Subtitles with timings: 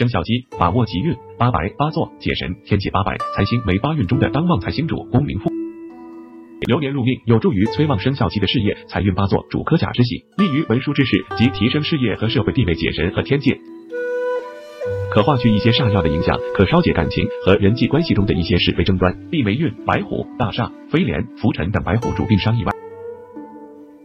[0.00, 5.50] 生肖鸡，把握吉运，八白八座解神，天气八白财星为八运中的当旺财星主，功名富。
[6.66, 12.74] 流年入命，有助于催旺生肖鸡的事业，财运八座主科甲之喜，利于文书之事及提升事业和社会地位。
[12.74, 13.60] 解神和天界
[15.12, 19.14] 可化去一些煞药的影响，可稍解感情和人际关系中的一些是非争端。
[19.30, 22.69] 避霉运，白虎、大煞、飞廉、浮尘等白虎主病伤意外，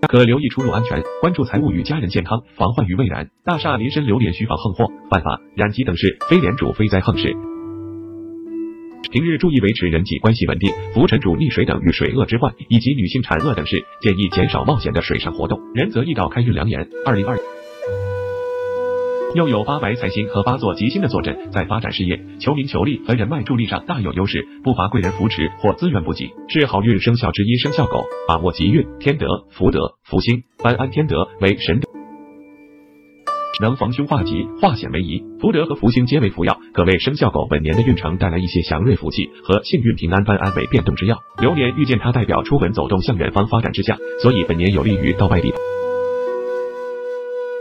[0.08, 3.30] 可留意出入安全，关注财务与家人健康，防患于未然。
[3.44, 6.18] 大厦临深，流连，须防横祸、犯法、染疾等事。
[6.30, 7.36] 非廉主非灾横事。
[9.12, 15.60] 平日注意维持人际关系稳定，浮沉主溺水等与水厄之患，以及女性产厄等事，建议减少冒险的水上活动。
[15.74, 16.88] 人则易道开运良言。
[17.06, 17.38] 二零二
[19.36, 27.58] 又有八白财星和八座吉星的坐镇，在发展事业、求名求利和人脉助力上大有优势，不乏贵人扶持或资源补给，是好运生肖之一。
[27.58, 31.82] 生肖狗把握吉运，天德、福德、福星、搬安天德为神。
[33.62, 40.24] 能逢凶化吉，化险为夷，福德和福星皆为福药，可为生肖狗本年的运程带来一些祥瑞福气和幸运平安。
[40.24, 45.54] 般安为变动之药，流年遇见它代表出门走动向远方发展之象，所以本年有利于到外地。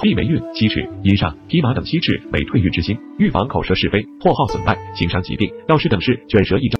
[0.03, 6.79] 避霉运七赤、阴煞、匹马等七赤为退运之星，预防口舌是非、破耗损败、情伤疾病、盗事等事，卷舌一招。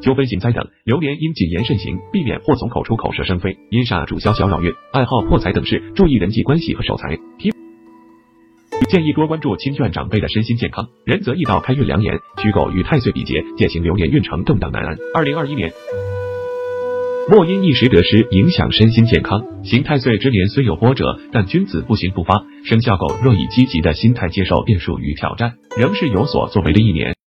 [0.00, 3.58] 纠纷行灾等，流年应谨言慎行，避免祸从口出、口舌生非。
[3.70, 7.18] 阴煞主消小扰运，爱好破财等事，注意人际关系和守财。
[8.88, 10.86] 建议多关注亲眷长辈的身心健康。
[11.04, 14.96] 人则易到开运良言，戌狗与太岁比劫，践行流年运程动荡难安。
[15.14, 15.72] 二零二一年，
[17.30, 19.62] 莫因一时得失影响身心健康。
[19.62, 22.42] 行太岁之年虽有波折，但君子不行不发。
[22.64, 27.17] 生肖狗若以积极的心态接受变数与挑战，仍是有所作为的一年。